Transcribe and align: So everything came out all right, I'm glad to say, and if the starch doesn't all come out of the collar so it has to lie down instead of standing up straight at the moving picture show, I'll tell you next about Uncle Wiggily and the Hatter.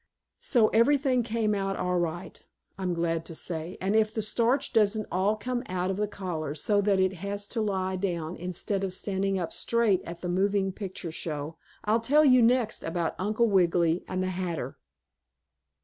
So 0.39 0.69
everything 0.69 1.21
came 1.21 1.53
out 1.53 1.77
all 1.77 1.99
right, 1.99 2.43
I'm 2.75 2.95
glad 2.95 3.23
to 3.25 3.35
say, 3.35 3.77
and 3.79 3.95
if 3.95 4.11
the 4.11 4.23
starch 4.23 4.73
doesn't 4.73 5.05
all 5.11 5.35
come 5.35 5.61
out 5.69 5.91
of 5.91 5.97
the 5.97 6.07
collar 6.07 6.55
so 6.55 6.79
it 6.79 7.13
has 7.13 7.45
to 7.49 7.61
lie 7.61 7.97
down 7.97 8.35
instead 8.35 8.83
of 8.83 8.95
standing 8.95 9.37
up 9.37 9.53
straight 9.53 10.01
at 10.03 10.21
the 10.21 10.27
moving 10.27 10.71
picture 10.71 11.11
show, 11.11 11.59
I'll 11.83 12.01
tell 12.01 12.25
you 12.25 12.41
next 12.41 12.83
about 12.83 13.13
Uncle 13.19 13.45
Wiggily 13.47 14.03
and 14.07 14.23
the 14.23 14.29
Hatter. 14.29 14.79